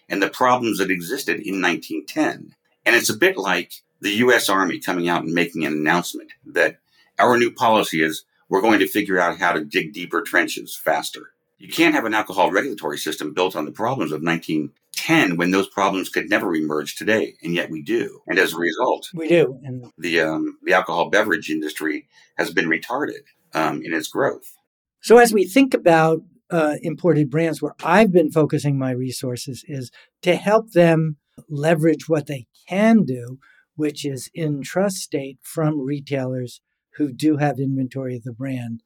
[0.08, 2.54] and the problems that existed in 1910.
[2.84, 6.78] And it's a bit like the US Army coming out and making an announcement that
[7.18, 11.32] our new policy is we're going to figure out how to dig deeper trenches faster.
[11.58, 15.68] You can't have an alcohol regulatory system built on the problems of 1910 when those
[15.68, 18.20] problems could never emerge today, and yet we do.
[18.26, 19.58] And as a result, we do.
[19.64, 23.22] And the um, the alcohol beverage industry has been retarded
[23.54, 24.54] um, in its growth.
[25.00, 29.90] So as we think about uh, imported brands, where I've been focusing my resources is
[30.22, 31.16] to help them
[31.48, 33.38] leverage what they can do,
[33.76, 36.60] which is intrastate from retailers
[36.96, 38.82] who do have inventory of the brand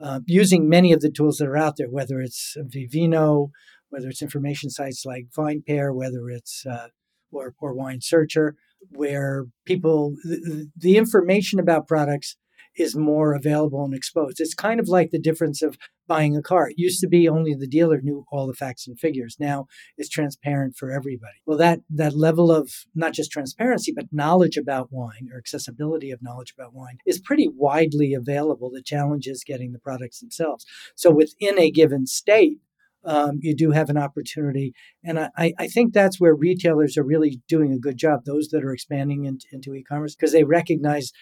[0.00, 3.50] uh, using many of the tools that are out there, whether it's Vivino,
[3.90, 6.88] whether it's information sites like VinePair, whether it's uh,
[7.30, 8.56] or, or Wine Searcher,
[8.90, 12.36] where people the, the information about products
[12.76, 14.40] is more available and exposed.
[14.40, 16.70] It's kind of like the difference of buying a car.
[16.70, 19.36] It used to be only the dealer knew all the facts and figures.
[19.38, 21.38] Now it's transparent for everybody.
[21.46, 26.22] Well, that that level of not just transparency but knowledge about wine or accessibility of
[26.22, 28.70] knowledge about wine is pretty widely available.
[28.70, 30.66] The challenge is getting the products themselves.
[30.94, 32.58] So within a given state,
[33.04, 34.74] um, you do have an opportunity.
[35.02, 38.64] And I, I, think that's where retailers are really doing a good job, those that
[38.64, 41.12] are expanding into, into e commerce, because they recognize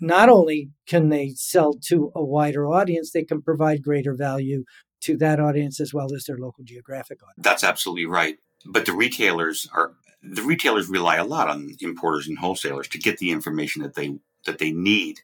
[0.00, 4.64] not only can they sell to a wider audience, they can provide greater value
[5.02, 7.36] to that audience as well as their local geographic audience.
[7.38, 8.38] That's absolutely right.
[8.64, 13.18] But the retailers are the retailers rely a lot on importers and wholesalers to get
[13.18, 15.20] the information that they that they need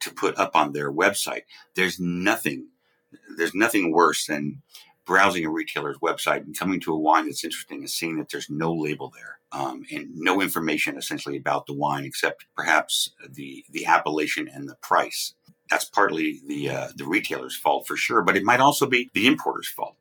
[0.00, 1.42] to put up on their website.
[1.74, 2.68] There's nothing
[3.36, 4.62] there's nothing worse than
[5.06, 8.50] browsing a retailer's website and coming to a wine that's interesting and seeing that there's
[8.50, 13.86] no label there um, and no information essentially about the wine except perhaps the the
[13.86, 15.34] appellation and the price.
[15.70, 19.26] That's partly the uh, the retailer's fault for sure, but it might also be the
[19.26, 19.96] importer's fault.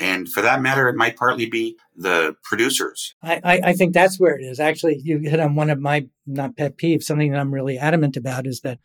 [0.00, 3.14] And for that matter, it might partly be the producers.
[3.22, 4.58] I, I, I think that's where it is.
[4.58, 7.04] Actually, you hit on one of my not pet peeves.
[7.04, 8.80] Something that I'm really adamant about is that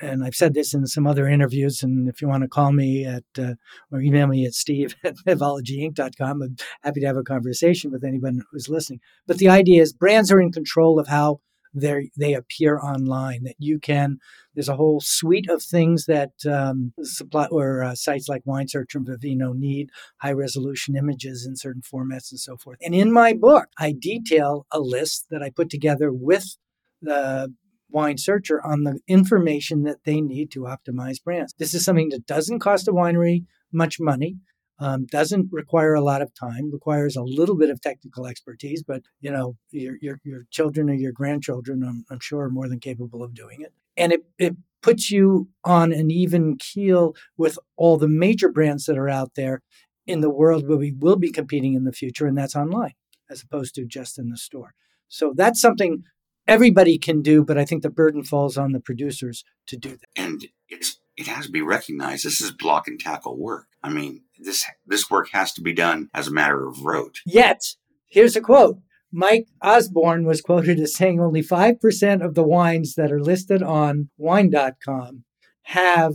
[0.00, 1.82] and I've said this in some other interviews.
[1.82, 3.54] And if you want to call me at uh,
[3.92, 8.42] or email me at steve at bevologyinc.com, I'm happy to have a conversation with anyone
[8.50, 9.00] who's listening.
[9.26, 11.40] But the idea is brands are in control of how
[11.74, 13.44] they they appear online.
[13.44, 14.18] That you can
[14.54, 18.94] there's a whole suite of things that um, supply or uh, sites like Wine Search
[18.94, 22.78] and Vivino need high resolution images in certain formats and so forth.
[22.82, 26.56] And in my book, I detail a list that I put together with
[27.00, 27.54] the
[27.90, 31.54] wine searcher on the information that they need to optimize brands.
[31.58, 34.36] This is something that doesn't cost a winery much money.
[34.80, 39.02] Um, doesn't require a lot of time requires a little bit of technical expertise but
[39.20, 42.78] you know your, your, your children or your grandchildren I'm, I'm sure are more than
[42.78, 47.96] capable of doing it and it, it puts you on an even keel with all
[47.96, 49.62] the major brands that are out there
[50.06, 52.94] in the world where we will be competing in the future and that's online
[53.28, 54.74] as opposed to just in the store
[55.08, 56.04] so that's something
[56.48, 60.08] everybody can do, but I think the burden falls on the producers to do that.
[60.16, 62.24] And it's it has to be recognized.
[62.24, 63.66] This is block and tackle work.
[63.82, 67.20] I mean, this this work has to be done as a matter of rote.
[67.26, 67.74] Yet,
[68.06, 68.78] here's a quote.
[69.10, 74.10] Mike Osborn was quoted as saying only 5% of the wines that are listed on
[74.18, 75.24] wine.com
[75.62, 76.12] have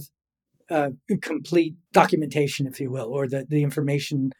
[0.69, 0.91] uh,
[1.21, 4.31] complete documentation, if you will, or the, the information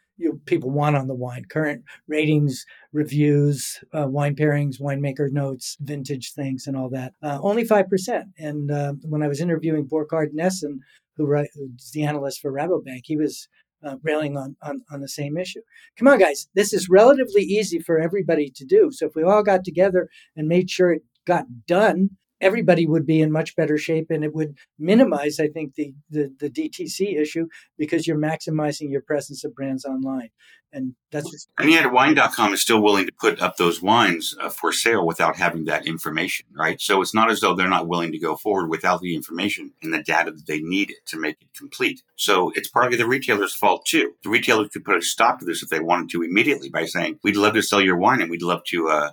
[0.46, 1.44] people want on the wine.
[1.48, 7.64] Current ratings reviews uh, wine pairings winemaker notes vintage things and all that uh, only
[7.64, 10.80] 5% and uh, when i was interviewing Burkhard Nessen
[11.16, 13.48] who who's the analyst for rabobank he was
[13.84, 15.60] uh, railing on, on, on the same issue.
[15.98, 18.90] Come on guys this is relatively easy for everybody to do.
[18.92, 23.20] So if we all got together and made sure it got done everybody would be
[23.20, 27.46] in much better shape and it would minimize i think the, the, the dtc issue
[27.78, 30.30] because you're maximizing your presence of brands online
[30.72, 34.72] and that's and yet wine.com is still willing to put up those wines uh, for
[34.72, 36.80] sale without having that information right?
[36.80, 39.92] So it's not as though they're not willing to go forward without the information and
[39.92, 42.02] the data that they need to make it complete.
[42.16, 44.14] So it's partly the retailer's fault too.
[44.22, 47.18] The retailer could put a stop to this if they wanted to immediately by saying
[47.22, 49.10] we'd love to sell your wine and we'd love to uh,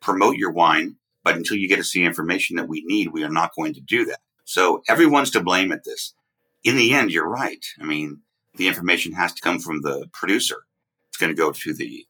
[0.00, 0.96] promote your wine
[1.30, 3.80] but until you get us the information that we need, we are not going to
[3.80, 4.18] do that.
[4.44, 6.12] So everyone's to blame at this.
[6.64, 7.64] In the end, you're right.
[7.80, 8.22] I mean,
[8.56, 10.64] the information has to come from the producer.
[11.08, 12.04] It's going to go to the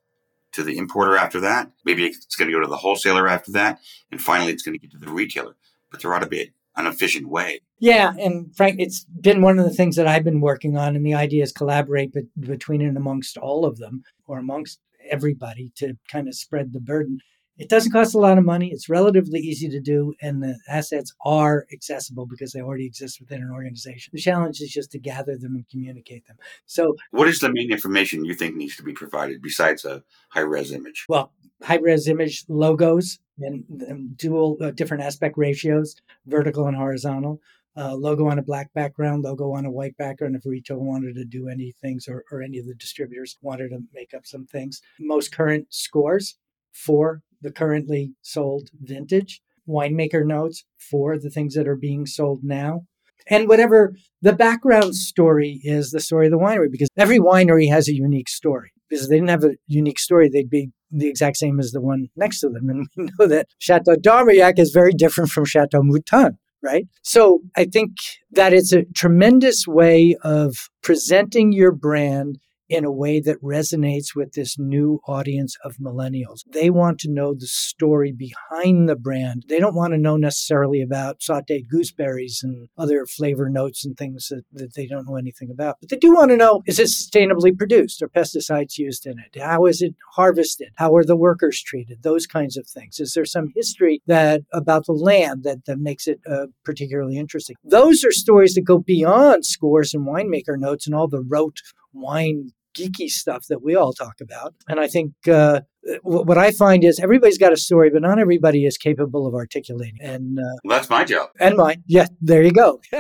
[0.52, 1.70] to the importer after that.
[1.84, 3.78] Maybe it's going to go to the wholesaler after that,
[4.10, 5.54] and finally, it's going to get to the retailer.
[5.90, 7.60] But there ought to be an efficient way.
[7.78, 11.04] Yeah, and Frank, it's been one of the things that I've been working on, and
[11.04, 15.98] the idea is collaborate be- between and amongst all of them, or amongst everybody, to
[16.08, 17.20] kind of spread the burden.
[17.61, 18.72] It doesn't cost a lot of money.
[18.72, 23.42] It's relatively easy to do, and the assets are accessible because they already exist within
[23.42, 24.12] an organization.
[24.14, 26.38] The challenge is just to gather them and communicate them.
[26.64, 30.40] So, what is the main information you think needs to be provided besides a high
[30.40, 31.04] res image?
[31.06, 31.32] Well,
[31.62, 37.42] high res image logos and, and dual uh, different aspect ratios, vertical and horizontal.
[37.76, 40.34] Uh, logo on a black background, logo on a white background.
[40.34, 43.82] If retail wanted to do any things, or, or any of the distributors wanted to
[43.92, 46.36] make up some things, most current scores
[46.72, 52.82] for the currently sold vintage, winemaker notes for the things that are being sold now,
[53.28, 57.88] and whatever the background story is the story of the winery, because every winery has
[57.88, 58.72] a unique story.
[58.88, 62.09] Because they didn't have a unique story, they'd be the exact same as the one
[62.16, 62.68] next to them.
[62.68, 66.86] And we know that Chateau d'Armagnac is very different from Chateau Mouton right?
[67.03, 67.93] So I think
[68.32, 72.38] that it's a tremendous way of presenting your brand
[72.70, 76.44] in a way that resonates with this new audience of millennials.
[76.50, 79.44] They want to know the story behind the brand.
[79.48, 84.28] They don't want to know necessarily about sauteed gooseberries and other flavor notes and things
[84.28, 85.78] that, that they don't know anything about.
[85.80, 88.02] But they do want to know is it sustainably produced?
[88.02, 89.40] Are pesticides used in it?
[89.40, 90.68] How is it harvested?
[90.76, 92.04] How are the workers treated?
[92.04, 93.00] Those kinds of things.
[93.00, 97.56] Is there some history that about the land that, that makes it uh, particularly interesting?
[97.64, 101.58] Those are stories that go beyond scores and winemaker notes and all the rote
[101.92, 104.54] wine geeky stuff that we all talk about.
[104.68, 105.60] And I think uh,
[106.02, 109.98] what I find is everybody's got a story, but not everybody is capable of articulating.
[110.00, 111.30] And uh, well, that's my job.
[111.38, 111.82] And mine.
[111.86, 112.80] Yeah, there you go.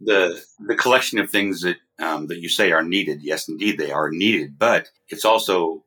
[0.00, 3.22] the the collection of things that um, that you say are needed.
[3.22, 5.84] Yes, indeed, they are needed, but it's also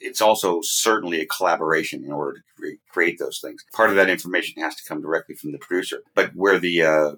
[0.00, 3.64] it's also certainly a collaboration in order to create those things.
[3.72, 7.12] Part of that information has to come directly from the producer, but where the uh,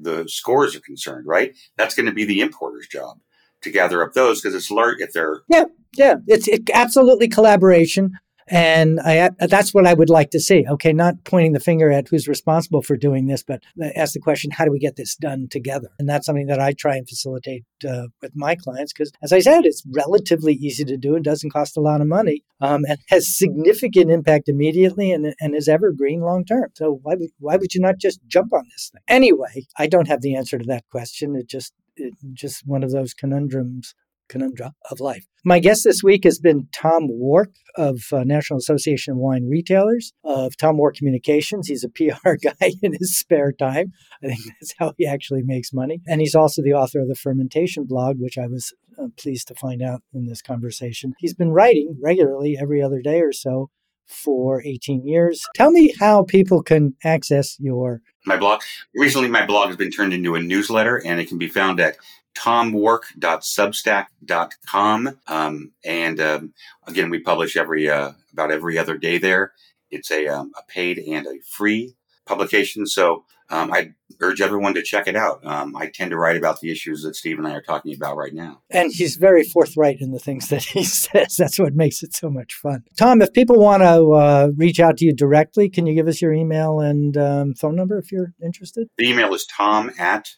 [0.00, 1.56] the scores are concerned, right?
[1.76, 3.18] That's going to be the importer's job
[3.62, 5.64] to gather up those because it's large if they're yeah
[5.96, 8.12] yeah it's it, absolutely collaboration
[8.48, 10.64] and I, that's what I would like to see.
[10.68, 13.62] Okay, not pointing the finger at who's responsible for doing this, but
[13.96, 15.88] ask the question, how do we get this done together?
[15.98, 19.40] And that's something that I try and facilitate uh, with my clients because, as I
[19.40, 22.98] said, it's relatively easy to do and doesn't cost a lot of money um, and
[23.08, 26.70] has significant impact immediately and, and is evergreen long term.
[26.74, 29.02] So why would, why would you not just jump on this thing?
[29.08, 31.36] Anyway, I don't have the answer to that question.
[31.36, 33.94] It just it, just one of those conundrums
[34.28, 35.26] conundrum of life.
[35.44, 40.12] My guest this week has been Tom Wark of uh, National Association of Wine Retailers
[40.24, 41.68] of Tom Wark Communications.
[41.68, 43.92] He's a PR guy in his spare time.
[44.22, 46.00] I think that's how he actually makes money.
[46.06, 49.54] And he's also the author of the Fermentation blog, which I was uh, pleased to
[49.54, 51.14] find out in this conversation.
[51.18, 53.70] He's been writing regularly every other day or so
[54.06, 55.44] for 18 years.
[55.54, 58.60] Tell me how people can access your my blog.
[58.94, 61.96] Recently, my blog has been turned into a newsletter, and it can be found at
[62.36, 65.18] tomwark.substack.com.
[65.26, 66.54] Um, and um,
[66.86, 69.52] again, we publish every uh, about every other day there.
[69.90, 71.94] It's a, um, a paid and a free
[72.26, 72.86] publication.
[72.86, 75.44] So um, I urge everyone to check it out.
[75.46, 78.16] Um, I tend to write about the issues that Steve and I are talking about
[78.16, 78.62] right now.
[78.70, 81.36] And he's very forthright in the things that he says.
[81.36, 82.84] That's what makes it so much fun.
[82.98, 86.20] Tom, if people want to uh, reach out to you directly, can you give us
[86.20, 88.88] your email and um, phone number if you're interested?
[88.98, 90.28] The email is tom at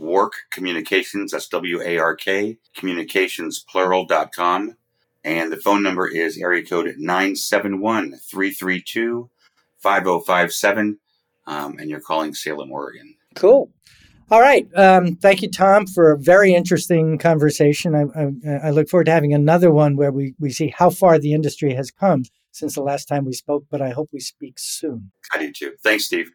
[0.00, 4.76] Wark Communications, that's W A R K, communicationsplural.com.
[5.22, 9.28] And the phone number is area code 971 332
[9.78, 10.98] 5057.
[11.46, 13.14] Um, and you're calling Salem, Oregon.
[13.34, 13.70] Cool.
[14.30, 14.66] All right.
[14.76, 17.94] Um, thank you, Tom, for a very interesting conversation.
[17.94, 18.30] I, I,
[18.68, 21.74] I, look forward to having another one where we, we see how far the industry
[21.74, 22.22] has come
[22.52, 25.10] since the last time we spoke, but I hope we speak soon.
[25.32, 25.72] I do too.
[25.82, 26.30] Thanks, Steve.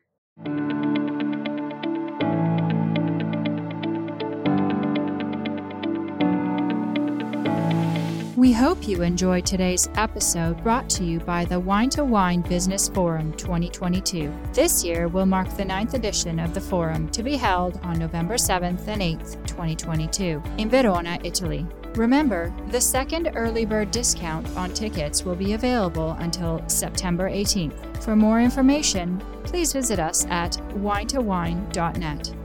[8.46, 12.88] We hope you enjoyed today's episode brought to you by the Wine to Wine Business
[12.88, 14.32] Forum 2022.
[14.54, 18.36] This year will mark the ninth edition of the forum to be held on November
[18.36, 21.66] 7th and 8th, 2022, in Verona, Italy.
[21.96, 28.04] Remember, the second early bird discount on tickets will be available until September 18th.
[28.04, 32.45] For more information, please visit us at winetowine.net.